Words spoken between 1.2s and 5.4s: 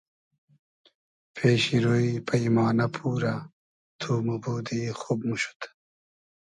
پېشی روی پݷمانۂ پورۂ تو موبودی خوب